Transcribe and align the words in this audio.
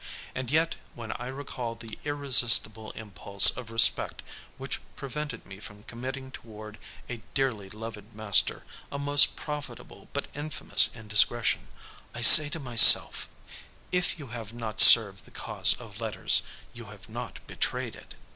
And 0.33 0.49
yet 0.49 0.77
when 0.95 1.11
I 1.11 1.27
recall 1.27 1.75
the 1.75 1.99
irresistible 2.03 2.89
impulse 2.93 3.55
of 3.55 3.69
respect 3.69 4.23
which 4.57 4.81
prevented 4.95 5.45
me 5.45 5.59
from 5.59 5.83
committing 5.83 6.31
toward 6.31 6.79
a 7.07 7.21
dearly 7.35 7.69
loved 7.69 8.15
master 8.15 8.63
a 8.91 8.97
most 8.97 9.35
profitable 9.35 10.07
but 10.11 10.25
infamous 10.33 10.89
indiscretion, 10.95 11.67
I 12.15 12.23
say 12.23 12.49
to 12.49 12.59
myself, 12.59 13.29
"If 13.91 14.17
you 14.17 14.29
have 14.29 14.53
not 14.53 14.79
served 14.79 15.25
the 15.25 15.29
cause 15.29 15.75
of 15.75 16.01
letters, 16.01 16.41
you 16.73 16.85
have 16.85 17.07
not 17.07 17.37
betrayed 17.45 17.95
it." 17.95 18.15